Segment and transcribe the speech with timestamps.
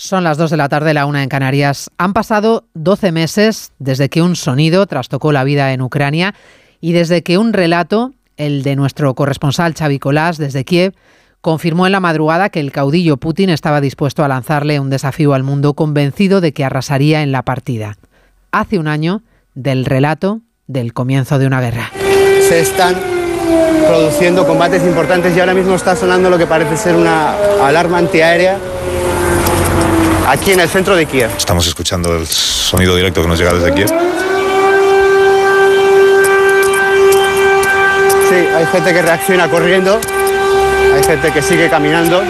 [0.00, 1.90] Son las 2 de la tarde, la una en Canarias.
[1.98, 6.36] Han pasado 12 meses desde que un sonido trastocó la vida en Ucrania
[6.80, 10.94] y desde que un relato, el de nuestro corresponsal Xavi Colás desde Kiev,
[11.40, 15.42] confirmó en la madrugada que el caudillo Putin estaba dispuesto a lanzarle un desafío al
[15.42, 17.98] mundo convencido de que arrasaría en la partida.
[18.52, 19.22] Hace un año
[19.56, 21.90] del relato del comienzo de una guerra.
[22.48, 22.94] Se están
[23.88, 27.34] produciendo combates importantes y ahora mismo está sonando lo que parece ser una
[27.66, 28.60] alarma antiaérea
[30.28, 31.30] aquí en el centro de Kiev.
[31.36, 33.88] Estamos escuchando el sonido directo que nos llega desde Kiev.
[38.28, 39.98] Sí, hay gente que reacciona corriendo,
[40.94, 42.22] hay gente que sigue caminando,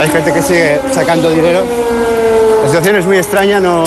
[0.00, 1.64] hay gente que sigue sacando dinero.
[2.62, 3.84] La situación es muy extraña, no,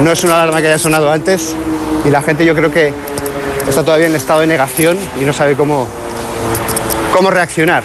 [0.00, 1.56] no es una alarma que haya sonado antes
[2.04, 2.92] y la gente yo creo que
[3.68, 5.88] está todavía en estado de negación y no sabe cómo,
[7.12, 7.82] cómo reaccionar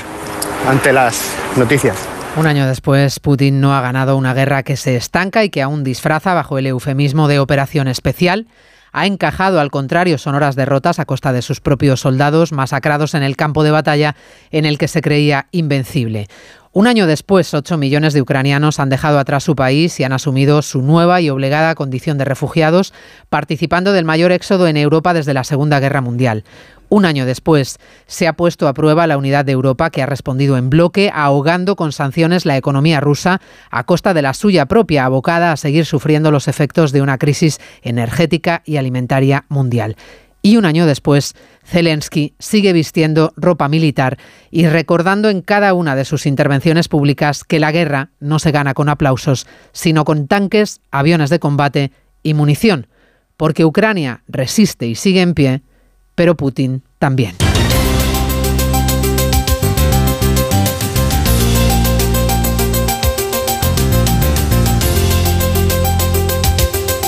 [0.69, 1.15] ante las
[1.55, 2.12] noticias.
[2.35, 5.83] Un año después, Putin no ha ganado una guerra que se estanca y que aún
[5.83, 8.47] disfraza bajo el eufemismo de operación especial.
[8.91, 13.35] Ha encajado, al contrario, sonoras derrotas a costa de sus propios soldados masacrados en el
[13.35, 14.15] campo de batalla
[14.49, 16.27] en el que se creía invencible.
[16.71, 20.63] Un año después, 8 millones de ucranianos han dejado atrás su país y han asumido
[20.63, 22.95] su nueva y obligada condición de refugiados,
[23.29, 26.45] participando del mayor éxodo en Europa desde la Segunda Guerra Mundial.
[26.93, 30.57] Un año después, se ha puesto a prueba la unidad de Europa que ha respondido
[30.57, 33.41] en bloque, ahogando con sanciones la economía rusa
[33.71, 37.59] a costa de la suya propia, abocada a seguir sufriendo los efectos de una crisis
[37.81, 39.95] energética y alimentaria mundial.
[40.43, 41.33] Y un año después,
[41.65, 44.19] Zelensky sigue vistiendo ropa militar
[44.51, 48.75] y recordando en cada una de sus intervenciones públicas que la guerra no se gana
[48.75, 52.85] con aplausos, sino con tanques, aviones de combate y munición,
[53.35, 55.63] porque Ucrania resiste y sigue en pie
[56.14, 57.34] pero Putin también.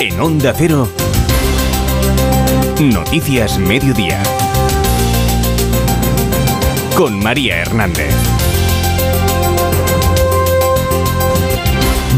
[0.01, 0.89] En Onda Cero,
[2.81, 4.23] Noticias Mediodía.
[6.97, 8.15] Con María Hernández.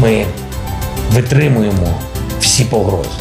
[0.01, 0.25] Ми
[1.11, 2.06] витримуємо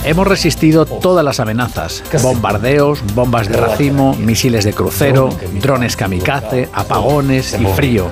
[0.03, 5.29] Hemos resistido todas las amenazas, bombardeos, bombas de racimo, misiles de crucero,
[5.61, 8.07] drones kamikaze, apagones y frío.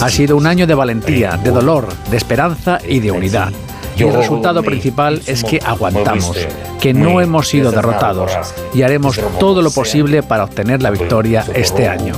[0.00, 3.52] Ha sido un año de valentía, de dolor, de esperanza y de unidad.
[3.96, 6.36] Y el resultado principal es que aguantamos,
[6.80, 8.30] que no hemos sido derrotados
[8.72, 12.14] y haremos todo lo posible para obtener la victoria este año.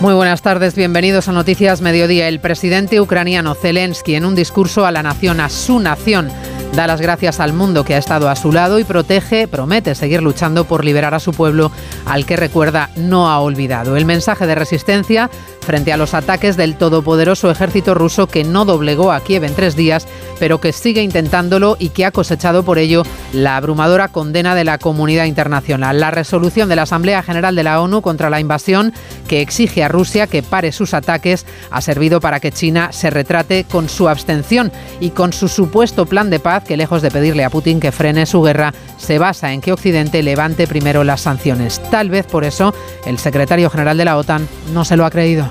[0.00, 2.28] Muy buenas tardes, bienvenidos a Noticias Mediodía.
[2.28, 6.30] El presidente ucraniano Zelensky, en un discurso a la nación, a su nación,
[6.74, 10.22] da las gracias al mundo que ha estado a su lado y protege, promete seguir
[10.22, 11.72] luchando por liberar a su pueblo,
[12.06, 13.96] al que recuerda no ha olvidado.
[13.96, 15.30] El mensaje de resistencia
[15.68, 19.76] frente a los ataques del todopoderoso ejército ruso que no doblegó a Kiev en tres
[19.76, 20.06] días,
[20.38, 23.02] pero que sigue intentándolo y que ha cosechado por ello
[23.34, 26.00] la abrumadora condena de la comunidad internacional.
[26.00, 28.94] La resolución de la Asamblea General de la ONU contra la invasión
[29.28, 33.64] que exige a Rusia que pare sus ataques ha servido para que China se retrate
[33.64, 37.50] con su abstención y con su supuesto plan de paz que lejos de pedirle a
[37.50, 41.80] Putin que frene su guerra, se basa en que Occidente levante primero las sanciones.
[41.90, 42.74] Tal vez por eso
[43.06, 45.48] el secretario general de la OTAN no se lo ha creído.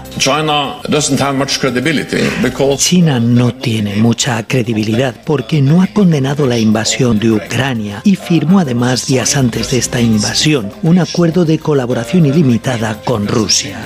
[2.78, 8.60] China no tiene mucha credibilidad porque no ha condenado la invasión de Ucrania y firmó
[8.60, 13.84] además días antes de esta invasión un acuerdo de colaboración ilimitada con Rusia.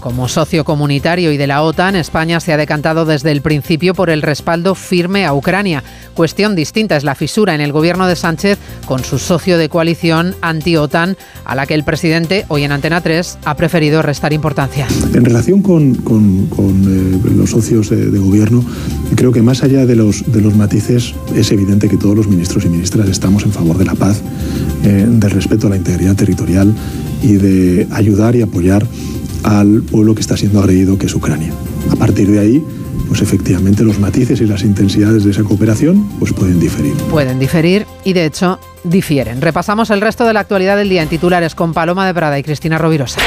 [0.00, 4.08] Como socio comunitario y de la OTAN, España se ha decantado desde el principio por
[4.08, 5.84] el respaldo firme a Ucrania.
[6.14, 10.34] Cuestión distinta es la fisura en el gobierno de Sánchez con su socio de coalición
[10.40, 14.88] anti-OTAN, a la que el presidente, hoy en Antena 3, ha preferido restar importancia.
[15.12, 18.64] En relación con, eh, los socios de, gobierno,
[19.16, 20.24] creo que más allá de los,
[20.56, 24.22] matices, es evidente que todos los ministros y ministras estamos en favor de la paz,
[24.82, 26.74] eh, del respeto a la integridad territorial
[27.22, 28.86] y de ayudar y apoyar
[29.44, 31.52] al pueblo que está siendo agredido, que es Ucrania.
[31.90, 32.64] A partir de ahí,
[33.08, 36.94] pues efectivamente los matices y las intensidades de esa cooperación pues pueden diferir.
[37.10, 39.40] Pueden diferir y de hecho difieren.
[39.40, 42.42] Repasamos el resto de la actualidad del día en titulares con Paloma de Prada y
[42.42, 43.20] Cristina Rovirosa.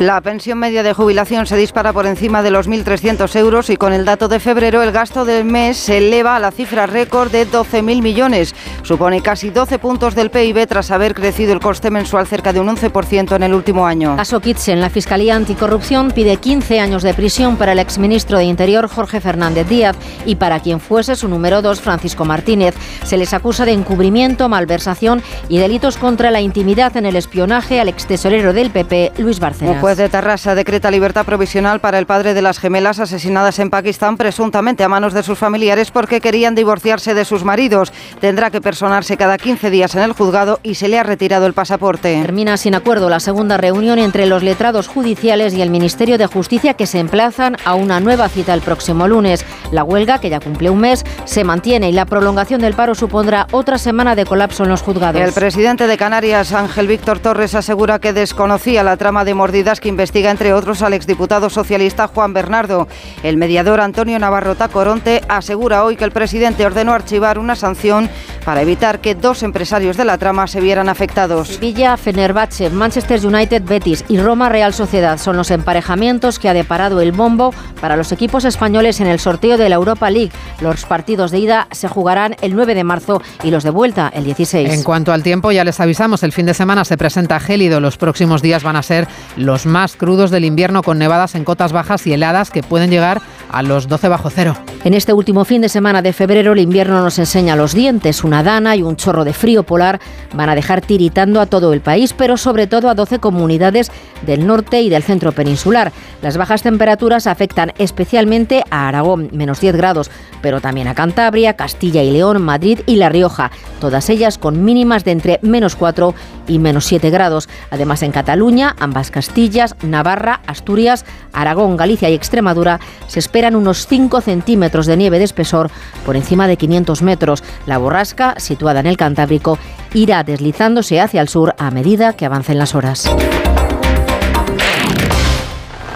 [0.00, 3.92] La pensión media de jubilación se dispara por encima de los 1.300 euros y con
[3.92, 7.46] el dato de febrero el gasto del mes se eleva a la cifra récord de
[7.46, 8.56] 12.000 millones.
[8.82, 12.66] Supone casi 12 puntos del PIB tras haber crecido el coste mensual cerca de un
[12.66, 14.16] 11% en el último año.
[14.16, 18.88] Caso Kitsen, la Fiscalía Anticorrupción pide 15 años de prisión para el exministro de Interior
[18.88, 19.96] Jorge Fernández Díaz
[20.26, 22.74] y para quien fuese su número 2 Francisco Martínez.
[23.04, 27.88] Se les acusa de encubrimiento, malversación y delitos contra la intimidad en el espionaje al
[27.88, 29.83] extesorero del PP Luis Barcelona.
[29.84, 34.16] Juez de Tarrasa decreta libertad provisional para el padre de las gemelas asesinadas en Pakistán,
[34.16, 37.92] presuntamente a manos de sus familiares porque querían divorciarse de sus maridos.
[38.18, 41.52] Tendrá que personarse cada 15 días en el juzgado y se le ha retirado el
[41.52, 42.18] pasaporte.
[42.22, 46.72] Termina sin acuerdo la segunda reunión entre los letrados judiciales y el Ministerio de Justicia
[46.72, 49.44] que se emplazan a una nueva cita el próximo lunes.
[49.70, 53.48] La huelga, que ya cumple un mes, se mantiene y la prolongación del paro supondrá
[53.52, 55.20] otra semana de colapso en los juzgados.
[55.20, 59.88] El presidente de Canarias, Ángel Víctor Torres, asegura que desconocía la trama de mordidas que
[59.88, 62.88] investiga, entre otros, al exdiputado socialista Juan Bernardo.
[63.22, 68.08] El mediador Antonio Navarro Tacoronte asegura hoy que el presidente ordenó archivar una sanción
[68.44, 71.58] para evitar que dos empresarios de la trama se vieran afectados.
[71.60, 77.00] Villa, Fenerbahce, Manchester United, Betis y Roma Real Sociedad son los emparejamientos que ha deparado
[77.00, 77.54] el bombo
[77.84, 80.32] para los equipos españoles en el sorteo de la Europa League.
[80.62, 84.24] Los partidos de ida se jugarán el 9 de marzo y los de vuelta el
[84.24, 84.72] 16.
[84.72, 87.80] En cuanto al tiempo, ya les avisamos, el fin de semana se presenta gélido.
[87.80, 91.72] Los próximos días van a ser los más crudos del invierno con nevadas en cotas
[91.72, 93.20] bajas y heladas que pueden llegar
[93.50, 94.56] a los 12 bajo cero.
[94.84, 98.22] En este último fin de semana de febrero el invierno nos enseña los dientes.
[98.22, 99.98] Una dana y un chorro de frío polar
[100.34, 103.90] van a dejar tiritando a todo el país, pero sobre todo a 12 comunidades
[104.26, 105.90] del norte y del centro peninsular.
[106.20, 110.10] Las bajas temperaturas afectan especialmente a Aragón, menos 10 grados,
[110.42, 113.50] pero también a Cantabria, Castilla y León, Madrid y La Rioja,
[113.80, 116.14] todas ellas con mínimas de entre menos 4
[116.46, 117.48] y menos 7 grados.
[117.70, 124.20] Además en Cataluña, ambas Castillas, Navarra, Asturias, Aragón, Galicia y Extremadura se esperan unos 5
[124.20, 125.70] centímetros de nieve de espesor
[126.04, 127.44] por encima de 500 metros.
[127.66, 129.58] La borrasca, situada en el Cantábrico,
[129.92, 133.08] irá deslizándose hacia el sur a medida que avancen las horas.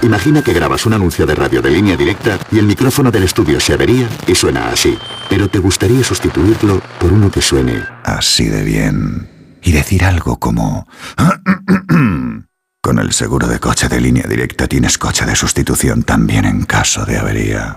[0.02, 3.58] Imagina que grabas un anuncio de radio de línea directa y el micrófono del estudio
[3.58, 4.96] se avería y suena así.
[5.28, 9.28] Pero te gustaría sustituirlo por uno que suene así de bien.
[9.62, 10.86] Y decir algo como...
[12.80, 17.04] Con el seguro de coche de línea directa tienes coche de sustitución también en caso
[17.04, 17.76] de avería.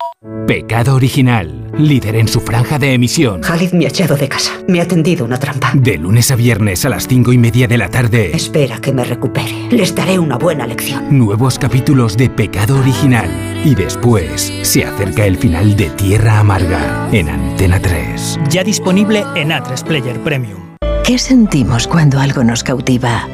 [0.45, 3.41] Pecado Original, líder en su franja de emisión.
[3.41, 4.51] Khalid me ha echado de casa.
[4.67, 5.71] Me ha tendido una trampa.
[5.73, 8.29] De lunes a viernes a las cinco y media de la tarde.
[8.31, 9.51] Espera que me recupere.
[9.71, 11.17] Les daré una buena lección.
[11.17, 13.31] Nuevos capítulos de Pecado Original.
[13.65, 18.41] Y después se acerca el final de Tierra Amarga en Antena 3.
[18.47, 20.77] Ya disponible en A3 Player Premium.
[21.03, 23.27] ¿Qué sentimos cuando algo nos cautiva?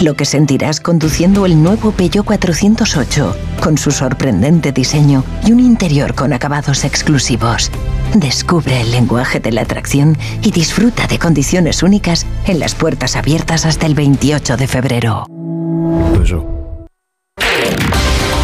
[0.00, 6.14] Lo que sentirás conduciendo el nuevo Peugeot 408, con su sorprendente diseño y un interior
[6.14, 7.70] con acabados exclusivos.
[8.14, 13.66] Descubre el lenguaje de la atracción y disfruta de condiciones únicas en las puertas abiertas
[13.66, 15.26] hasta el 28 de febrero.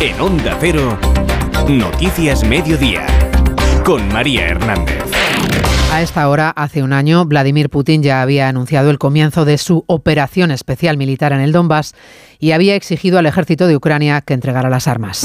[0.01, 0.99] En Onda Cero,
[1.69, 3.07] Noticias Mediodía,
[3.85, 5.16] con María Hernández.
[5.97, 9.83] A esta hora, hace un año, Vladimir Putin ya había anunciado el comienzo de su
[9.87, 11.95] operación especial militar en el Donbass
[12.39, 15.25] y había exigido al ejército de Ucrania que entregara las armas.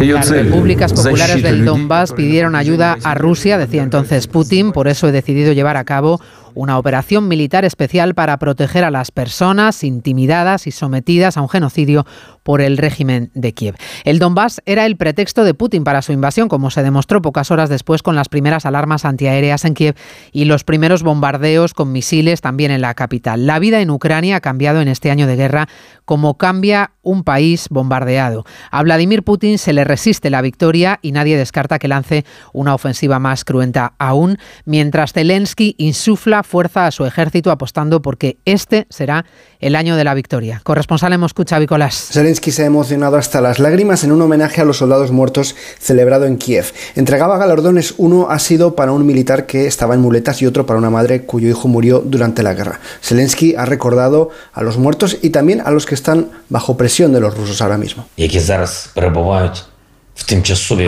[0.00, 5.12] Las repúblicas populares del Donbass pidieron ayuda a Rusia, decía entonces Putin, por eso he
[5.12, 6.20] decidido llevar a cabo
[6.54, 12.06] una operación militar especial para proteger a las personas intimidadas y sometidas a un genocidio
[12.42, 13.76] por el régimen de Kiev.
[14.04, 17.68] El Donbass era el pretexto de Putin para su invasión, como se demostró pocas horas
[17.68, 19.94] después con las primeras alarmas antiaéreas en Kiev
[20.32, 23.46] y los primeros bombardeos con misiles también en la capital.
[23.46, 25.68] La vida en Ucrania ha cambiado en este año de guerra
[26.04, 28.44] como cambia un país bombardeado.
[28.70, 33.18] A Vladimir Putin se le resiste la victoria y nadie descarta que lance una ofensiva
[33.18, 39.24] más cruenta aún, mientras Zelensky insufla fuerza a su ejército apostando porque este será
[39.60, 40.60] el año de la victoria.
[40.64, 44.64] Corresponsal en Moscú, Xavi Zelensky se ha emocionado hasta las lágrimas en un homenaje a
[44.64, 46.72] los soldados muertos celebrado en Kiev.
[46.96, 50.78] Entregaba galardones, uno ha sido para un militar que estaba en muletas y otro para
[50.78, 52.80] una madre cuyo hijo murió durante la guerra.
[53.02, 57.20] Zelensky ha recordado a los muertos y también a los que están bajo presión de
[57.20, 58.06] los rusos ahora mismo.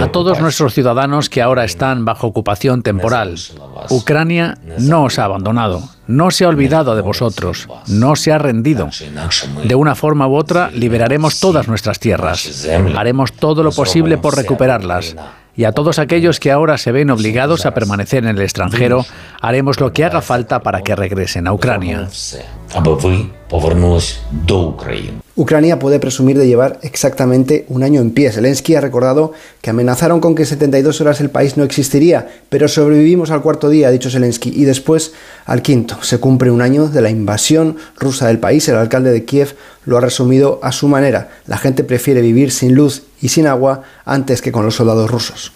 [0.02, 3.36] A todos nuestros ciudadanos que ahora están bajo ocupación temporal,
[3.88, 8.90] Ucrania no os ha abandonado, no se ha olvidado de vosotros, no se ha rendido.
[9.64, 15.16] De una forma u otra liberaremos todas nuestras tierras, haremos todo lo posible por recuperarlas.
[15.54, 19.04] Y a todos aquellos que ahora se ven obligados a permanecer en el extranjero,
[19.40, 22.08] haremos lo que haga falta para que regresen a Ucrania.
[25.34, 28.30] Ucrania puede presumir de llevar exactamente un año en pie.
[28.30, 33.30] Zelensky ha recordado que amenazaron con que 72 horas el país no existiría, pero sobrevivimos
[33.30, 35.12] al cuarto día, ha dicho Zelensky, y después
[35.46, 35.96] al quinto.
[36.02, 38.68] Se cumple un año de la invasión rusa del país.
[38.68, 39.54] El alcalde de Kiev
[39.86, 41.30] lo ha resumido a su manera.
[41.46, 45.52] La gente prefiere vivir sin luz y sin agua antes que con los soldados rusos.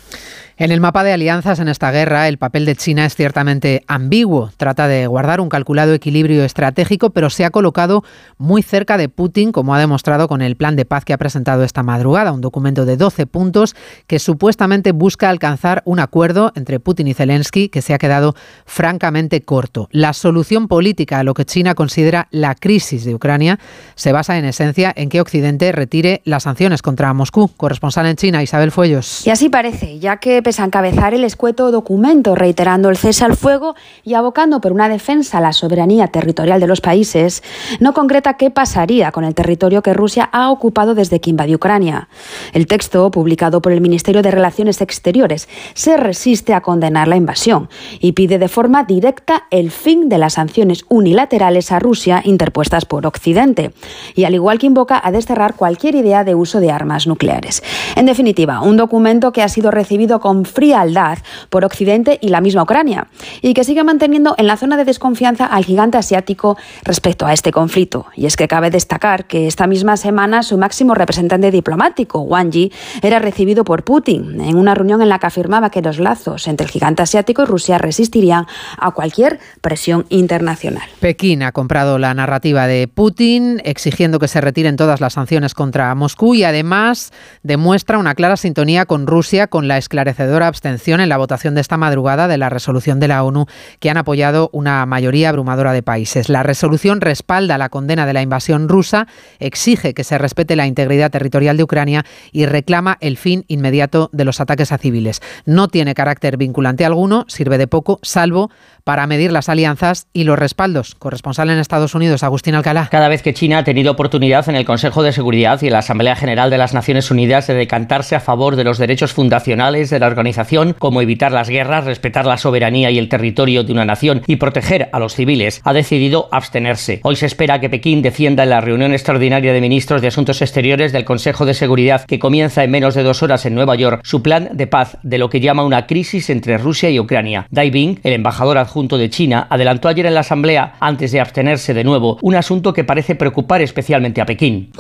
[0.59, 4.51] En el mapa de alianzas en esta guerra, el papel de China es ciertamente ambiguo.
[4.57, 8.05] Trata de guardar un calculado equilibrio estratégico, pero se ha colocado
[8.39, 11.63] muy cerca de Putin, como ha demostrado con el plan de paz que ha presentado
[11.63, 17.09] esta madrugada, un documento de 12 puntos que supuestamente busca alcanzar un acuerdo entre Putin
[17.09, 18.35] y Zelensky que se ha quedado
[18.65, 19.91] francamente corto.
[19.93, 23.59] La solución política a lo que China considera la crisis de Ucrania
[23.95, 27.51] se basa en esencia en que Occidente retire las sanciones contra Moscú.
[27.59, 29.27] Corresponsal en China, Isabel Fuellos.
[29.27, 33.35] Y así parece, ya que pese a encabezar el escueto documento reiterando el cese al
[33.35, 33.75] fuego
[34.05, 37.43] y abocando por una defensa a la soberanía territorial de los países,
[37.81, 42.09] no concreta qué pasaría con el territorio que Rusia ha ocupado desde que invadió Ucrania.
[42.53, 47.69] El texto, publicado por el Ministerio de Relaciones Exteriores, se resiste a condenar la invasión
[47.99, 53.05] y pide de forma directa el fin de las sanciones unilaterales a Rusia interpuestas por
[53.05, 53.73] Occidente,
[54.15, 57.65] y al igual que invoca a desterrar cualquier idea de uso de armas nucleares.
[57.97, 61.19] En definitiva, un documento que ha sido recibido con frialdad
[61.51, 63.09] por Occidente y la misma Ucrania,
[63.43, 67.53] y que sigue manteniendo en la zona de desconfianza al gigante asiático respecto a este
[67.53, 68.07] conflicto.
[68.15, 72.73] Y es que cabe destacar que esta misma semana su máximo representante diplomático, Wang Yi,
[73.03, 76.67] era recibido por Putin en una reunión en la que afirmaba que los lazos entre
[76.67, 78.47] el gigante asiático y Rusia resistirían
[78.79, 80.89] a cualquier presión internacional.
[81.01, 85.95] Pekín ha comprado la narrativa de Putin, exigiendo que se retiren todas las sanciones contra
[85.95, 87.13] Moscú y además
[87.43, 91.77] demuestra una clara sintonía con Rusia con la esclarecedora abstención en la votación de esta
[91.77, 93.47] madrugada de la resolución de la ONU
[93.81, 96.29] que han apoyado una mayoría abrumadora de países.
[96.29, 99.07] La resolución respalda la condena de la invasión rusa,
[99.39, 104.25] exige que se respete la integridad territorial de Ucrania y reclama el fin inmediato de
[104.25, 105.21] los ataques a civiles.
[105.45, 108.51] No tiene carácter vinculante alguno, sirve de poco, salvo
[108.87, 110.95] para medir las alianzas y los respaldos.
[110.95, 112.87] Corresponsal en Estados Unidos, Agustín Alcalá.
[112.89, 115.81] Cada vez que China ha tenido oportunidad en el Consejo de Seguridad y en la
[115.81, 119.99] Asamblea General de las Naciones Unidas de decantarse a favor de los derechos fundacionales de
[119.99, 124.23] la organización, como evitar las guerras, respetar la soberanía y el territorio de una nación
[124.29, 127.01] y proteger a los civiles, ha decidido abstenerse.
[127.03, 130.93] Hoy se espera que Pekín defienda en la reunión extraordinaria de ministros de Asuntos Exteriores
[130.93, 134.23] del Consejo de Seguridad que comienza en menos de dos horas en Nueva York su
[134.23, 137.49] plan de paz de lo que llama una crisis entre Rusia y Ucrania.
[137.51, 141.73] Dai Bing, el embajador adjunto de China, adelantó ayer en la Asamblea, antes de abstenerse
[141.73, 144.71] de nuevo, un asunto que parece preocupar especialmente a Pekín.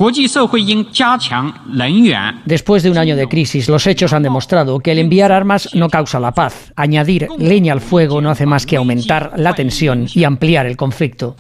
[2.45, 5.88] Después de un año de crisis, los hechos han demostrado que el enviar armas no
[5.88, 6.75] causa la paz.
[6.76, 11.37] Añadir leña al fuego no hace más que aumentar la tensión y ampliar el conflicto.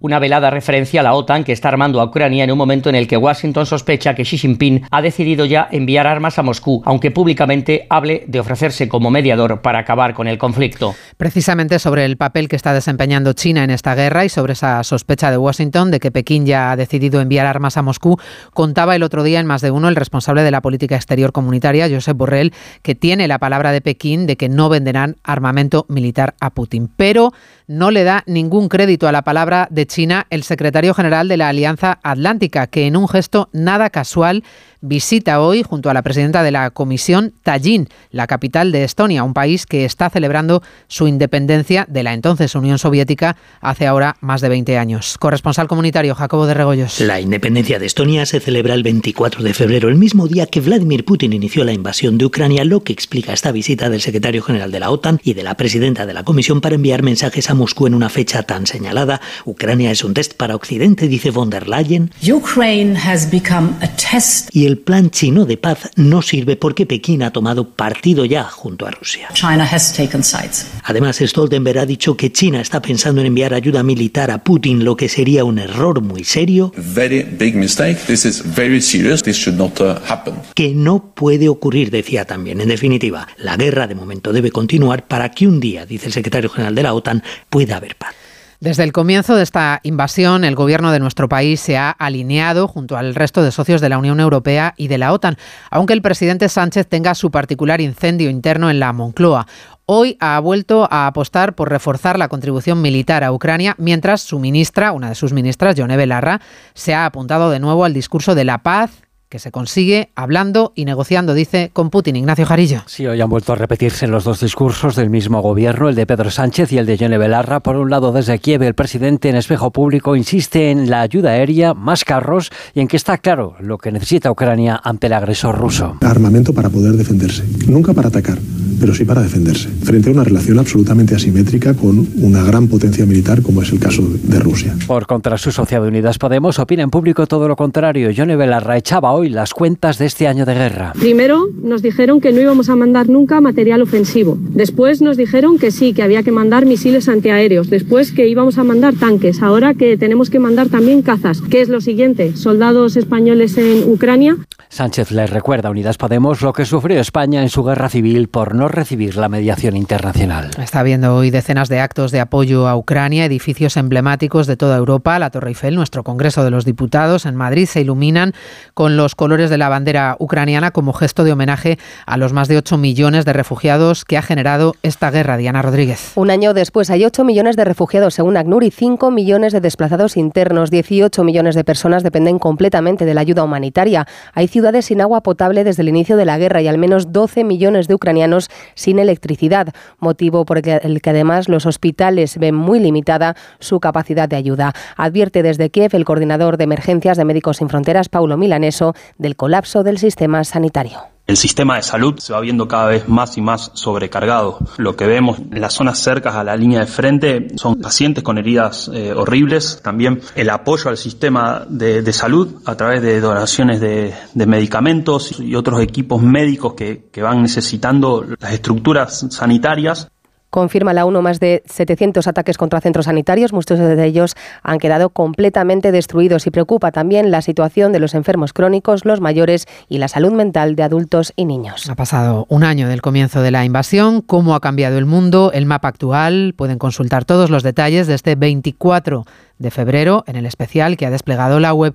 [0.00, 2.96] Una velada referencia a la OTAN que está armando a Ucrania en un momento en
[2.96, 7.12] el que Washington sospecha que Xi Jinping ha decidido ya enviar armas a Moscú, aunque
[7.12, 10.96] públicamente hable de ofrecerse como mediador para acabar con el conflicto.
[11.16, 15.30] Precisamente sobre el papel que está desempeñando China en esta guerra y sobre esa sospecha
[15.30, 18.18] de Washington de que Pekín ya ha decidido enviar armas a Moscú,
[18.52, 21.88] contaba el otro día en más de uno el responsable de la política exterior comunitaria,
[21.88, 26.50] Josep Borrell, que tiene la palabra de Pekín de que no venderán armamento militar a
[26.50, 26.90] Putin.
[26.96, 27.32] Pero
[27.68, 31.48] no le da ningún crédito a la palabra de China el secretario general de la
[31.48, 34.44] Alianza Atlántica, que en un gesto nada casual
[34.80, 39.34] visita hoy, junto a la presidenta de la Comisión, Tallinn, la capital de Estonia, un
[39.34, 44.48] país que está celebrando su independencia de la entonces Unión Soviética hace ahora más de
[44.48, 45.16] 20 años.
[45.18, 47.00] Corresponsal comunitario, Jacobo de Regoyos.
[47.00, 51.04] La independencia de Estonia se celebra el 24 de febrero, el mismo día que Vladimir
[51.04, 54.80] Putin inició la invasión de Ucrania, lo que explica esta visita del secretario general de
[54.80, 57.94] la OTAN y de la presidenta de la Comisión para enviar mensajes a Moscú en
[57.94, 59.20] una fecha tan señalada.
[59.44, 62.12] Ucrania es un test para Occidente, dice von der Leyen.
[62.22, 64.48] Ukraine has become a test.
[64.52, 68.86] Y el plan chino de paz no sirve porque Pekín ha tomado partido ya junto
[68.86, 69.28] a Rusia.
[69.34, 70.66] China has taken sides.
[70.84, 74.96] Además, Stoltenberg ha dicho que China está pensando en enviar ayuda militar a Putin, lo
[74.96, 76.72] que sería un error muy serio.
[76.76, 77.96] Very big mistake.
[78.06, 79.22] This is very serious.
[79.22, 80.34] This should not uh, happen.
[80.54, 82.60] Que no puede ocurrir, decía también.
[82.60, 86.50] En definitiva, la guerra de momento debe continuar para que un día, dice el secretario
[86.50, 88.14] general de la OTAN, pueda haber paz.
[88.58, 92.96] Desde el comienzo de esta invasión, el gobierno de nuestro país se ha alineado junto
[92.96, 95.36] al resto de socios de la Unión Europea y de la OTAN,
[95.70, 99.46] aunque el presidente Sánchez tenga su particular incendio interno en la Moncloa.
[99.84, 104.92] Hoy ha vuelto a apostar por reforzar la contribución militar a Ucrania, mientras su ministra,
[104.92, 106.40] una de sus ministras, Yone Belarra,
[106.72, 110.84] se ha apuntado de nuevo al discurso de la paz que se consigue hablando y
[110.84, 112.16] negociando, dice, con Putin.
[112.16, 112.82] Ignacio Jarillo.
[112.86, 116.30] Sí, hoy han vuelto a repetirse los dos discursos del mismo gobierno, el de Pedro
[116.30, 117.60] Sánchez y el de Yone Belarra.
[117.60, 121.74] Por un lado, desde Kiev, el presidente en espejo público insiste en la ayuda aérea,
[121.74, 125.96] más carros y en que está claro lo que necesita Ucrania ante el agresor ruso.
[126.00, 128.38] Armamento para poder defenderse, nunca para atacar,
[128.78, 133.42] pero sí para defenderse, frente a una relación absolutamente asimétrica con una gran potencia militar
[133.42, 134.76] como es el caso de Rusia.
[134.86, 138.10] Por contra, su socia de Unidas Podemos opina en público todo lo contrario.
[138.10, 140.92] Yone Belarra echaba hoy las cuentas de este año de guerra.
[140.98, 144.38] Primero nos dijeron que no íbamos a mandar nunca material ofensivo.
[144.40, 147.70] Después nos dijeron que sí, que había que mandar misiles antiaéreos.
[147.70, 149.42] Después que íbamos a mandar tanques.
[149.42, 151.40] Ahora que tenemos que mandar también cazas.
[151.40, 152.36] ¿Qué es lo siguiente?
[152.36, 154.36] Soldados españoles en Ucrania.
[154.68, 158.54] Sánchez les recuerda a Unidas Podemos lo que sufrió España en su guerra civil por
[158.66, 160.50] no recibir la mediación internacional.
[160.60, 165.18] Está habiendo hoy decenas de actos de apoyo a Ucrania, edificios emblemáticos de toda Europa,
[165.18, 168.32] la Torre Eiffel, nuestro Congreso de los Diputados en Madrid se iluminan
[168.74, 172.56] con los colores de la bandera ucraniana como gesto de homenaje a los más de
[172.56, 175.36] 8 millones de refugiados que ha generado esta guerra.
[175.36, 176.12] Diana Rodríguez.
[176.16, 180.16] Un año después hay 8 millones de refugiados según ACNUR y 5 millones de desplazados
[180.16, 180.70] internos.
[180.70, 184.06] 18 millones de personas dependen completamente de la ayuda humanitaria.
[184.34, 187.44] Hay ciudades sin agua potable desde el inicio de la guerra y al menos 12
[187.44, 193.36] millones de ucranianos sin electricidad, motivo por el que además los hospitales ven muy limitada
[193.58, 194.72] su capacidad de ayuda.
[194.96, 199.82] Advierte desde Kiev el coordinador de emergencias de Médicos Sin Fronteras, Paulo Milaneso, del colapso
[199.82, 201.15] del sistema sanitario.
[201.26, 204.58] El sistema de salud se va viendo cada vez más y más sobrecargado.
[204.76, 208.38] Lo que vemos en las zonas cercas a la línea de frente son pacientes con
[208.38, 209.80] heridas eh, horribles.
[209.82, 215.40] También el apoyo al sistema de, de salud a través de donaciones de, de, medicamentos
[215.40, 220.08] y otros equipos médicos que, que van necesitando las estructuras sanitarias.
[220.50, 225.10] Confirma la ONU más de 700 ataques contra centros sanitarios, muchos de ellos han quedado
[225.10, 230.08] completamente destruidos y preocupa también la situación de los enfermos crónicos, los mayores y la
[230.08, 231.88] salud mental de adultos y niños.
[231.90, 235.66] Ha pasado un año del comienzo de la invasión, cómo ha cambiado el mundo, el
[235.66, 239.24] mapa actual, pueden consultar todos los detalles de este 24
[239.58, 241.94] de febrero en el especial que ha desplegado la web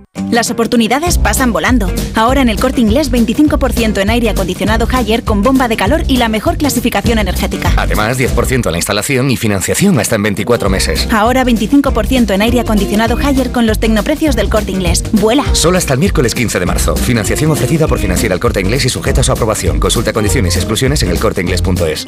[0.31, 1.91] Las oportunidades pasan volando.
[2.15, 6.17] Ahora en el corte inglés 25% en aire acondicionado Haier con bomba de calor y
[6.17, 7.73] la mejor clasificación energética.
[7.75, 11.07] Además, 10% en la instalación y financiación hasta en 24 meses.
[11.11, 15.03] Ahora 25% en aire acondicionado Haier con los tecnoprecios del corte inglés.
[15.11, 15.43] ¡Vuela!
[15.53, 16.95] Solo hasta el miércoles 15 de marzo.
[16.95, 19.79] Financiación ofrecida por Financiera el corte inglés y sujeta a su aprobación.
[19.81, 22.07] Consulta condiciones y exclusiones en elcorteinglés.es.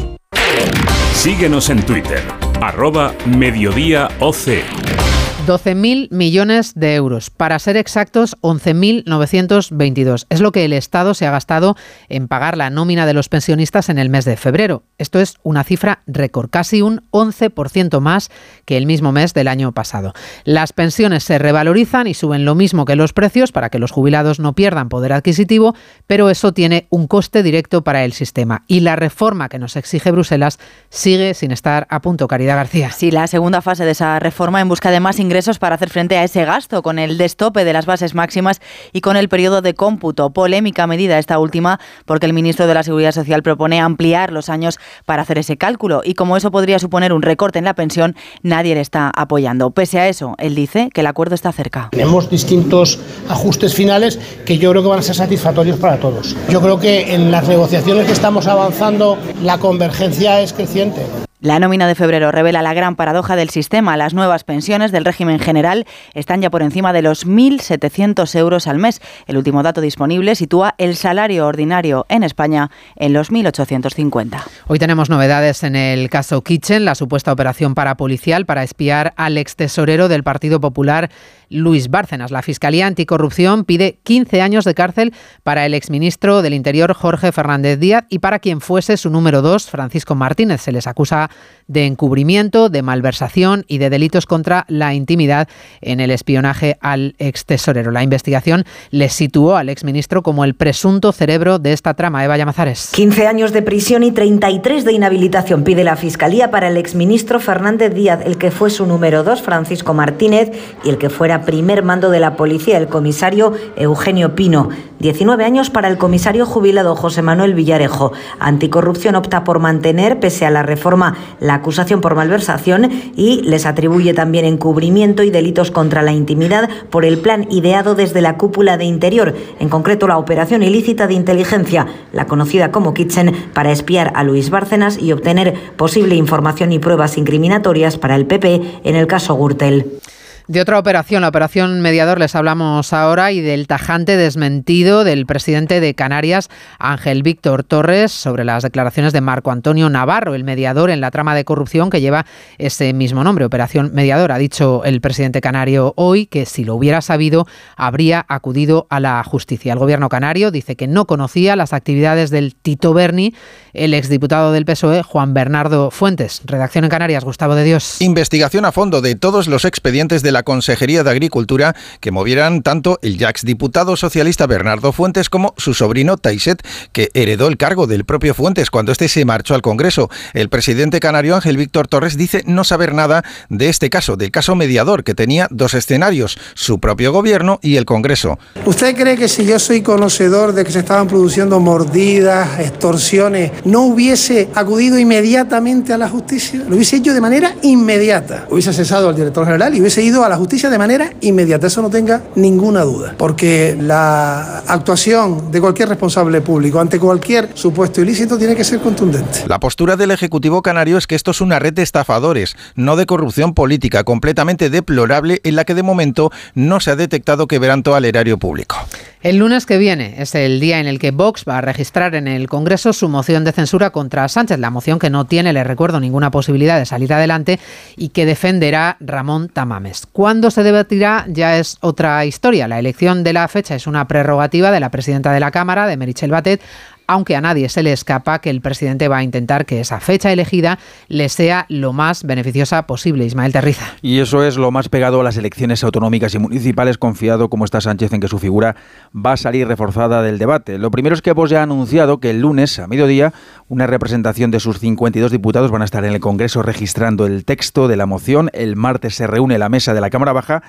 [1.14, 2.24] Síguenos en Twitter,
[2.62, 5.13] arroba mediodía OC.
[5.46, 7.30] 12.000 millones de euros.
[7.30, 10.26] Para ser exactos, 11.922.
[10.30, 11.76] Es lo que el Estado se ha gastado
[12.08, 14.84] en pagar la nómina de los pensionistas en el mes de febrero.
[14.98, 18.32] Esto es una cifra récord, casi un 11% más
[18.64, 20.14] que el mismo mes del año pasado.
[20.46, 24.40] Las pensiones se revalorizan y suben lo mismo que los precios para que los jubilados
[24.40, 25.76] no pierdan poder adquisitivo,
[26.08, 28.64] pero eso tiene un coste directo para el sistema.
[28.68, 30.58] Y la reforma que nos exige Bruselas
[30.90, 32.30] sigue sin estar a punto.
[32.30, 32.92] Caridad García.
[32.92, 35.90] Sí, la segunda fase de esa reforma en busca de más ingresos ingresos para hacer
[35.90, 39.64] frente a ese gasto, con el destope de las bases máximas y con el periodo
[39.64, 40.30] de cómputo.
[40.30, 44.78] Polémica medida esta última, porque el ministro de la Seguridad Social propone ampliar los años
[45.08, 46.04] para hacer ese cálculo.
[46.06, 49.72] Y como eso podría suponer un recorte en la pensión, nadie le está apoyando.
[49.72, 51.90] Pese a eso, él dice que el acuerdo está cerca.
[51.90, 56.36] Tenemos distintos ajustes finales que yo creo que van a ser satisfactorios para todos.
[56.48, 61.02] Yo creo que en las negociaciones que estamos avanzando, la convergencia es creciente.
[61.44, 63.98] La nómina de febrero revela la gran paradoja del sistema.
[63.98, 68.78] Las nuevas pensiones del régimen general están ya por encima de los 1.700 euros al
[68.78, 69.02] mes.
[69.28, 74.42] El último dato disponible sitúa el salario ordinario en España en los 1.850.
[74.68, 79.58] Hoy tenemos novedades en el caso Kitchen, la supuesta operación parapolicial para espiar al ex
[79.58, 81.10] tesorero del Partido Popular,
[81.50, 82.32] Luis Bárcenas.
[82.32, 87.80] La Fiscalía Anticorrupción pide 15 años de cárcel para el exministro del Interior, Jorge Fernández
[87.80, 90.62] Díaz, y para quien fuese su número dos, Francisco Martínez.
[90.62, 91.30] Se les acusa
[91.68, 95.48] de encubrimiento, de malversación y de delitos contra la intimidad
[95.82, 97.92] en el espionaje al ex tesorero.
[97.92, 102.24] La investigación le situó al exministro como el presunto cerebro de esta trama.
[102.24, 102.92] Eva Llamazares.
[102.94, 107.94] 15 años de prisión y 33 de inhabilitación pide la Fiscalía para el exministro Fernández
[107.94, 110.52] Díaz, el que fue su número 2, Francisco Martínez,
[110.84, 114.70] y el que fuera primer mando de la policía, el comisario Eugenio Pino.
[115.00, 118.14] 19 años para el comisario jubilado José Manuel Villarejo.
[118.40, 124.14] Anticorrupción opta por mantener, pese a la reforma, la acusación por malversación y les atribuye
[124.14, 128.86] también encubrimiento y delitos contra la intimidad por el plan ideado desde la cúpula de
[128.86, 134.24] Interior, en concreto la operación ilícita de inteligencia, la conocida como Kitchen, para espiar a
[134.24, 139.36] Luis Bárcenas y obtener posible información y pruebas incriminatorias para el PP en el caso
[139.36, 140.00] Gürtel.
[140.48, 145.80] De otra operación, la operación mediador, les hablamos ahora y del tajante desmentido del presidente
[145.80, 151.00] de Canarias, Ángel Víctor Torres, sobre las declaraciones de Marco Antonio Navarro, el mediador en
[151.00, 152.26] la trama de corrupción que lleva
[152.58, 154.34] ese mismo nombre, Operación Mediador.
[154.34, 159.24] Ha dicho el presidente canario hoy que si lo hubiera sabido, habría acudido a la
[159.24, 159.72] justicia.
[159.72, 163.34] El gobierno canario dice que no conocía las actividades del Tito Berni,
[163.72, 166.42] el exdiputado del PSOE, Juan Bernardo Fuentes.
[166.44, 168.02] Redacción en Canarias, Gustavo de Dios.
[168.02, 173.00] Investigación a fondo de todos los expedientes de la Consejería de Agricultura que movieran tanto
[173.02, 178.06] el ya diputado socialista Bernardo Fuentes como su sobrino Taiset, que heredó el cargo del
[178.06, 180.10] propio Fuentes cuando este se marchó al Congreso.
[180.34, 184.56] El presidente canario Ángel Víctor Torres dice no saber nada de este caso, del caso
[184.56, 188.40] mediador, que tenía dos escenarios, su propio gobierno y el Congreso.
[188.66, 193.82] ¿Usted cree que si yo soy conocedor de que se estaban produciendo mordidas, extorsiones, no
[193.82, 196.64] hubiese acudido inmediatamente a la justicia?
[196.68, 198.48] Lo hubiese hecho de manera inmediata.
[198.50, 201.82] Hubiese cesado al director general y hubiese ido a la justicia de manera inmediata, eso
[201.82, 208.38] no tenga ninguna duda, porque la actuación de cualquier responsable público ante cualquier supuesto ilícito
[208.38, 209.44] tiene que ser contundente.
[209.48, 213.06] La postura del Ejecutivo Canario es que esto es una red de estafadores, no de
[213.06, 218.06] corrupción política, completamente deplorable en la que de momento no se ha detectado quebranto al
[218.06, 218.78] erario público.
[219.24, 222.28] El lunes que viene es el día en el que Vox va a registrar en
[222.28, 226.02] el Congreso su moción de censura contra Sánchez, la moción que no tiene, le recuerdo,
[226.02, 227.58] ninguna posibilidad de salir adelante
[227.96, 230.08] y que defenderá Ramón Tamames.
[230.12, 232.68] Cuándo se debatirá ya es otra historia.
[232.68, 235.96] La elección de la fecha es una prerrogativa de la presidenta de la Cámara, de
[235.96, 236.62] Merichel Batet,
[237.08, 240.32] aunque a nadie se le escapa que el presidente va a intentar que esa fecha
[240.32, 243.26] elegida le sea lo más beneficiosa posible.
[243.26, 243.86] Ismael Terriza.
[244.02, 247.82] Y eso es lo más pegado a las elecciones autonómicas y municipales, confiado como está
[247.82, 248.76] Sánchez en que su figura
[249.14, 250.78] va a salir reforzada del debate.
[250.78, 253.34] Lo primero es que Vox ya ha anunciado que el lunes a mediodía
[253.68, 257.88] una representación de sus 52 diputados van a estar en el Congreso registrando el texto
[257.88, 258.50] de la moción.
[258.54, 260.64] El martes se reúne la mesa de la Cámara Baja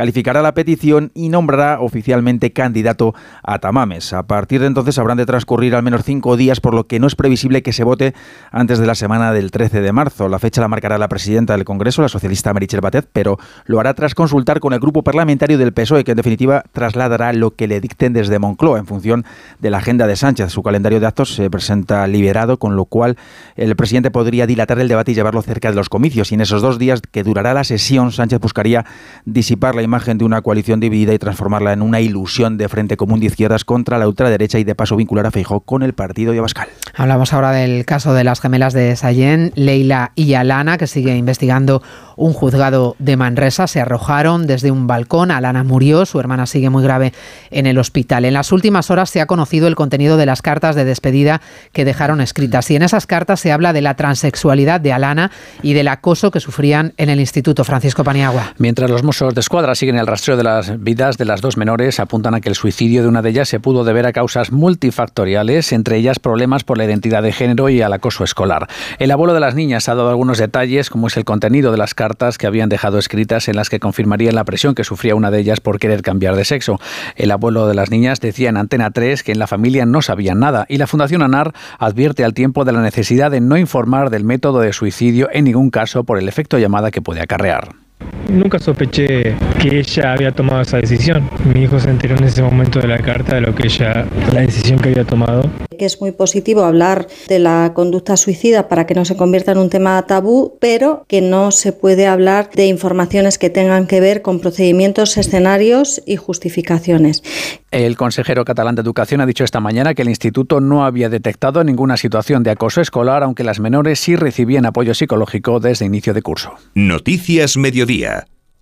[0.00, 4.14] calificará la petición y nombrará oficialmente candidato a Tamames.
[4.14, 7.06] A partir de entonces habrán de transcurrir al menos cinco días, por lo que no
[7.06, 8.14] es previsible que se vote
[8.50, 10.30] antes de la semana del 13 de marzo.
[10.30, 13.36] La fecha la marcará la presidenta del Congreso, la socialista Merichel Batet, pero
[13.66, 17.50] lo hará tras consultar con el grupo parlamentario del PSOE, que en definitiva trasladará lo
[17.50, 19.26] que le dicten desde Moncloa en función
[19.58, 20.50] de la agenda de Sánchez.
[20.50, 23.18] Su calendario de actos se presenta liberado, con lo cual
[23.54, 26.32] el presidente podría dilatar el debate y llevarlo cerca de los comicios.
[26.32, 28.86] Y en esos dos días que durará la sesión, Sánchez buscaría
[29.26, 33.18] disipar la imagen de una coalición dividida y transformarla en una ilusión de frente común
[33.18, 36.38] de izquierdas contra la ultraderecha y de paso vincular a Feijó con el partido de
[36.38, 36.68] Abascal.
[36.94, 41.82] Hablamos ahora del caso de las gemelas de Sallén, Leila y Alana, que sigue investigando
[42.20, 43.66] un juzgado de Manresa.
[43.66, 45.30] Se arrojaron desde un balcón.
[45.30, 47.12] Alana murió, su hermana sigue muy grave
[47.50, 48.26] en el hospital.
[48.26, 51.40] En las últimas horas se ha conocido el contenido de las cartas de despedida
[51.72, 52.70] que dejaron escritas.
[52.70, 55.30] Y en esas cartas se habla de la transexualidad de Alana
[55.62, 58.54] y del acoso que sufrían en el Instituto Francisco Paniagua.
[58.58, 62.00] Mientras los Mossos de Escuadra siguen el rastreo de las vidas de las dos menores,
[62.00, 65.72] apuntan a que el suicidio de una de ellas se pudo deber a causas multifactoriales,
[65.72, 68.68] entre ellas problemas por la identidad de género y al acoso escolar.
[68.98, 71.94] El abuelo de las niñas ha dado algunos detalles, como es el contenido de las
[71.94, 75.38] cartas que habían dejado escritas en las que confirmarían la presión que sufría una de
[75.38, 76.80] ellas por querer cambiar de sexo.
[77.16, 80.40] El abuelo de las niñas decía en Antena 3 que en la familia no sabían
[80.40, 84.24] nada y la Fundación ANAR advierte al tiempo de la necesidad de no informar del
[84.24, 87.89] método de suicidio en ningún caso por el efecto llamada que puede acarrear.
[88.30, 91.28] Nunca sospeché que ella había tomado esa decisión.
[91.52, 94.42] Mi hijo se enteró en ese momento de la carta de lo que ella, la
[94.42, 95.50] decisión que había tomado.
[95.76, 99.68] Es muy positivo hablar de la conducta suicida para que no se convierta en un
[99.68, 104.38] tema tabú, pero que no se puede hablar de informaciones que tengan que ver con
[104.38, 107.24] procedimientos, escenarios y justificaciones.
[107.70, 111.62] El consejero catalán de Educación ha dicho esta mañana que el instituto no había detectado
[111.62, 116.22] ninguna situación de acoso escolar, aunque las menores sí recibían apoyo psicológico desde inicio de
[116.22, 116.54] curso.
[116.74, 118.26] Noticias Mediodía.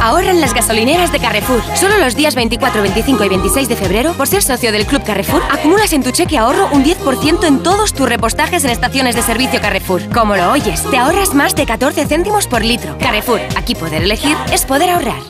[0.00, 1.62] Ahorra en las gasolineras de Carrefour.
[1.74, 5.42] Solo los días 24, 25 y 26 de febrero, por ser socio del Club Carrefour,
[5.50, 9.60] acumulas en tu cheque ahorro un 10% en todos tus repostajes en estaciones de servicio
[9.60, 10.02] Carrefour.
[10.10, 12.96] Como lo oyes, te ahorras más de 14 céntimos por litro.
[12.98, 15.22] Carrefour, aquí poder elegir es poder ahorrar.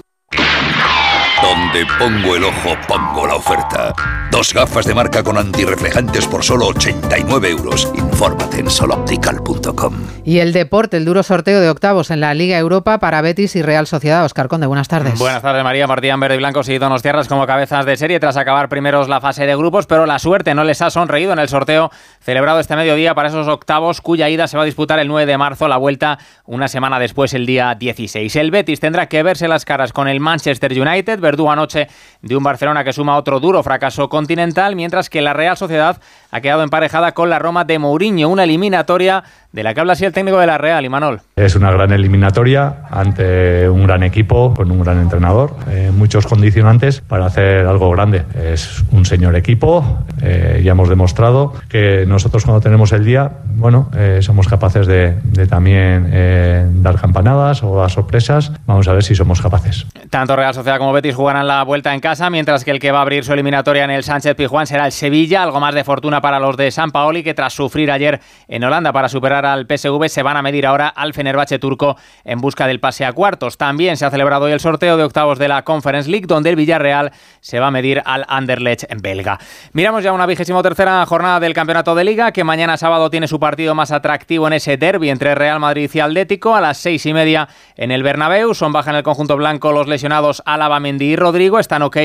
[1.43, 3.93] Donde pongo el ojo, pongo la oferta.
[4.31, 7.93] Dos gafas de marca con antirreflejantes por solo 89 euros.
[7.95, 9.95] Infórmate en soloptical.com.
[10.25, 13.63] Y el deporte, el duro sorteo de octavos en la Liga Europa para Betis y
[13.63, 14.25] Real Sociedad.
[14.25, 15.19] Oscar Conde, buenas tardes.
[15.19, 15.87] Buenas tardes, María.
[15.87, 19.21] Martín Verde y Blancos y Donos Tierras como cabezas de serie tras acabar primeros la
[19.21, 22.77] fase de grupos, pero la suerte no les ha sonreído en el sorteo celebrado este
[22.77, 25.77] mediodía para esos octavos, cuya ida se va a disputar el 9 de marzo, la
[25.77, 28.35] vuelta una semana después, el día 16.
[28.37, 31.89] El Betis tendrá que verse las caras con el Manchester United, Verdú anoche
[32.23, 36.01] de un Barcelona que suma otro duro fracaso continental, mientras que la Real Sociedad
[36.37, 40.05] ha quedado emparejada con la Roma de Mourinho, una eliminatoria de la que habla así
[40.05, 41.23] el técnico de la Real, Imanol.
[41.35, 47.01] Es una gran eliminatoria ante un gran equipo, con un gran entrenador, eh, muchos condicionantes
[47.01, 48.25] para hacer algo grande.
[48.35, 53.91] Es un señor equipo, eh, ya hemos demostrado que nosotros cuando tenemos el día, bueno,
[53.97, 58.53] eh, somos capaces de, de también eh, dar campanadas o dar sorpresas.
[58.67, 59.87] Vamos a ver si somos capaces.
[60.11, 62.99] Tanto Real Sociedad como Betis jugarán la vuelta en casa, mientras que el que va
[62.99, 66.21] a abrir su eliminatoria en el Sánchez Pizjuán será el Sevilla, algo más de fortuna
[66.27, 70.09] para los de San Paoli, que tras sufrir ayer en Holanda para superar al PSV,
[70.09, 73.57] se van a medir ahora al Fenerbahce turco en busca del pase a cuartos.
[73.59, 76.57] También se ha celebrado hoy el sorteo de octavos de la Conference League, donde el
[76.57, 79.39] Villarreal se va a medir al Anderlecht belga.
[79.73, 83.39] Miramos ya una vigésimo tercera jornada del Campeonato de Liga, que mañana sábado tiene su
[83.39, 87.15] partido más atractivo en ese derby entre Real Madrid y Atlético a las seis y
[87.15, 88.53] media en el Bernabéu.
[88.53, 91.61] Son baja en el conjunto blanco los lesionados Álava, Mendy y Rodrigo.
[91.61, 91.99] Están ok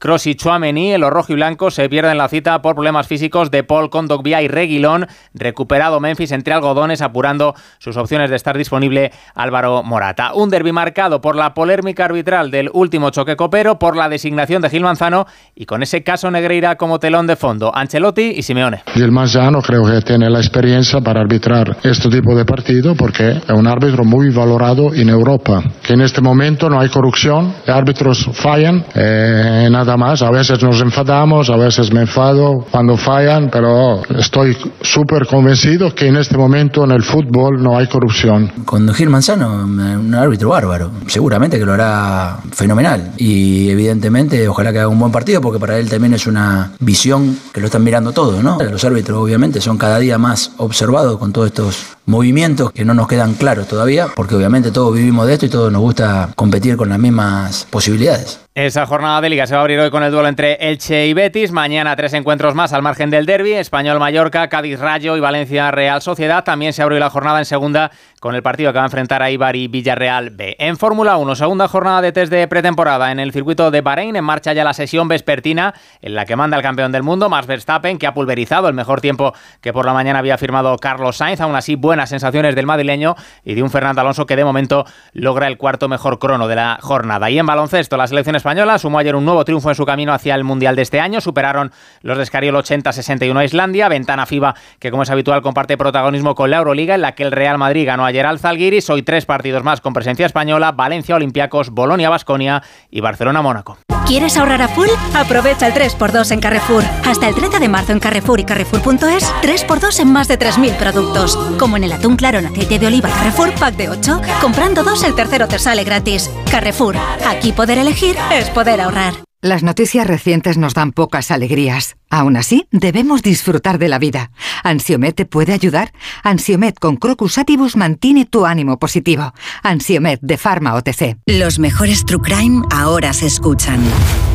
[0.00, 0.94] Cross y Chuamení.
[0.94, 5.06] En los blanco se pierden la cita por problemas físicos de Paul Condogbia y Reguilón.
[5.32, 10.32] Recuperado Memphis entre algodones, apurando sus opciones de estar disponible Álvaro Morata.
[10.34, 14.70] Un derby marcado por la polémica arbitral del último choque copero, por la designación de
[14.70, 17.70] Gil Manzano y con ese caso Negreira como telón de fondo.
[17.72, 18.82] Ancelotti y Simeone.
[18.94, 23.50] Gil Manzano creo que tiene la experiencia para arbitrar este tipo de partido porque es
[23.50, 25.62] un árbitro muy valorado en Europa.
[25.82, 30.22] Que en este momento no hay corrupción, árbitros fallan, eh, nada más.
[30.22, 36.06] A veces nos enfadamos, a veces me enfado cuando fallan, pero estoy súper convencido que
[36.06, 38.48] en este momento en el fútbol no hay corrupción.
[38.64, 40.90] Con Gil Manzano, un árbitro bárbaro.
[41.06, 43.12] Seguramente que lo hará fenomenal.
[43.16, 47.38] Y evidentemente, ojalá que haga un buen partido, porque para él también es una visión
[47.52, 48.58] que lo están mirando todo, ¿no?
[48.58, 53.06] Los árbitros, obviamente, son cada día más observados con todos estos movimientos que no nos
[53.06, 56.88] quedan claros todavía, porque obviamente todos vivimos de esto y todos nos gusta competir con
[56.88, 58.40] las mismas posibilidades.
[58.58, 61.14] Esa jornada de liga se va a abrir hoy con el duelo entre Elche y
[61.14, 61.52] Betis.
[61.52, 63.52] Mañana tres encuentros más al margen del derby.
[63.52, 66.42] Español Mallorca, Cádiz Rayo y Valencia Real Sociedad.
[66.42, 69.30] También se abre la jornada en segunda con el partido que va a enfrentar a
[69.30, 70.56] Ibar y Villarreal B.
[70.58, 74.16] En Fórmula 1, segunda jornada de test de pretemporada en el circuito de Bahrein.
[74.16, 77.46] En marcha ya la sesión vespertina en la que manda el campeón del mundo, Max
[77.46, 81.40] Verstappen, que ha pulverizado el mejor tiempo que por la mañana había firmado Carlos Sainz.
[81.40, 84.84] Aún así, buenas sensaciones del madrileño y de un Fernando Alonso que de momento
[85.14, 87.28] logra el cuarto mejor crono de la jornada.
[87.28, 90.36] Y en baloncesto, la selección española sumó ayer un nuevo triunfo en su camino hacia
[90.36, 91.20] el Mundial de este año.
[91.20, 93.88] Superaron los de Escariol 80-61 a Islandia.
[93.88, 97.32] Ventana FIBA, que como es habitual comparte protagonismo con la Euroliga, en la que el
[97.32, 98.88] Real Madrid ganó ayer al Zalgiris.
[98.90, 103.76] Hoy tres partidos más con presencia española: Valencia Olympiacos, Bolonia Basconia y Barcelona Mónaco.
[104.08, 104.88] ¿Quieres ahorrar a full?
[105.12, 106.82] Aprovecha el 3x2 en Carrefour.
[107.04, 111.36] Hasta el 30 de marzo en Carrefour y Carrefour.es, 3x2 en más de 3.000 productos.
[111.58, 114.22] Como en el atún claro en aceite de oliva Carrefour Pack de 8.
[114.40, 116.30] Comprando dos, el tercero te sale gratis.
[116.50, 116.96] Carrefour.
[117.26, 119.27] Aquí poder elegir es poder ahorrar.
[119.40, 121.94] Las noticias recientes nos dan pocas alegrías.
[122.10, 124.32] Aún así, debemos disfrutar de la vida.
[124.64, 125.92] ¿Ansiomet te puede ayudar?
[126.24, 129.32] Ansiomet con Crocus Atibus mantiene tu ánimo positivo.
[129.62, 131.18] Ansiomet de Pharma OTC.
[131.26, 133.80] Los mejores True Crime ahora se escuchan.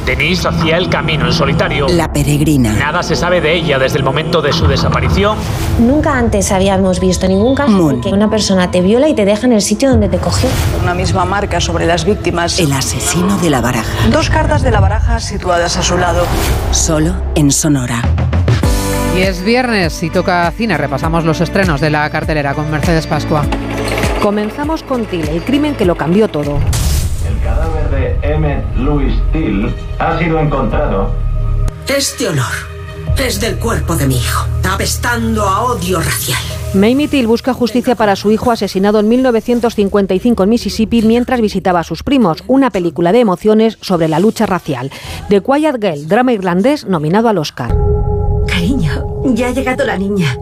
[0.05, 1.87] Denise hacía el camino en solitario.
[1.87, 2.73] La peregrina.
[2.73, 5.37] Nada se sabe de ella desde el momento de su desaparición.
[5.79, 9.47] Nunca antes habíamos visto ningún caso en que una persona te viola y te deja
[9.47, 10.49] en el sitio donde te cogió.
[10.81, 12.59] Una misma marca sobre las víctimas.
[12.59, 14.07] El asesino de la baraja.
[14.09, 16.25] Dos cartas de la baraja situadas a su lado.
[16.71, 18.01] Solo en Sonora.
[19.17, 20.77] Y es viernes y toca cine.
[20.77, 23.43] Repasamos los estrenos de la cartelera con Mercedes Pascua.
[24.21, 26.59] Comenzamos con Till, el crimen que lo cambió todo.
[27.27, 31.13] El cadáver de Emmett Louis Till ha sido encontrado.
[31.87, 32.53] Este olor.
[33.17, 36.41] es del cuerpo de mi hijo, apestando a odio racial.
[36.73, 41.83] Mamie Till busca justicia para su hijo asesinado en 1955 en Mississippi mientras visitaba a
[41.83, 44.91] sus primos, una película de emociones sobre la lucha racial.
[45.29, 47.77] The Quiet Girl, drama irlandés nominado al Oscar.
[48.47, 50.35] Cariño, ya ha llegado la niña.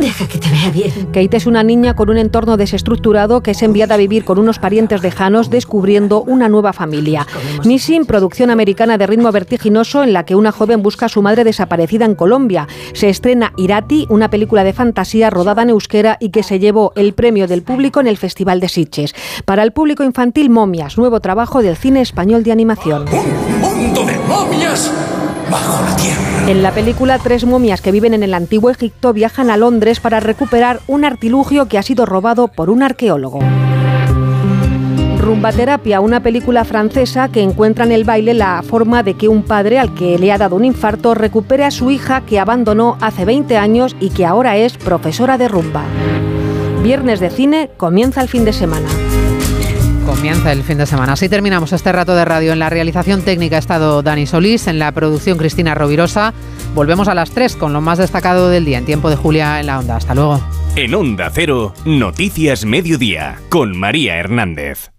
[0.00, 1.08] Deja que te vea bien.
[1.12, 4.58] Kate es una niña con un entorno desestructurado que es enviada a vivir con unos
[4.58, 7.26] parientes lejanos descubriendo una nueva familia.
[7.66, 11.44] Missing, producción americana de ritmo vertiginoso en la que una joven busca a su madre
[11.44, 12.66] desaparecida en Colombia.
[12.94, 17.12] Se estrena Irati, una película de fantasía rodada en euskera y que se llevó el
[17.12, 19.14] premio del público en el Festival de Sitges.
[19.44, 23.04] Para el público infantil, Momias, nuevo trabajo del cine español de animación.
[23.60, 24.90] ¡Mundo de momias!
[26.46, 30.20] En la película, tres momias que viven en el antiguo Egipto viajan a Londres para
[30.20, 33.40] recuperar un artilugio que ha sido robado por un arqueólogo.
[35.20, 39.78] Rumbaterapia, una película francesa que encuentra en el baile la forma de que un padre
[39.78, 43.56] al que le ha dado un infarto recupere a su hija que abandonó hace 20
[43.56, 45.84] años y que ahora es profesora de rumba.
[46.82, 48.88] Viernes de cine, comienza el fin de semana.
[50.20, 51.14] Comienza el fin de semana.
[51.14, 52.52] Así terminamos este rato de radio.
[52.52, 56.34] En la realización técnica ha estado Dani Solís, en la producción Cristina Rovirosa.
[56.74, 59.66] Volvemos a las 3 con lo más destacado del día en tiempo de Julia en
[59.66, 59.96] la onda.
[59.96, 60.38] Hasta luego.
[60.76, 64.90] En Onda Cero, Noticias Mediodía, con María Hernández.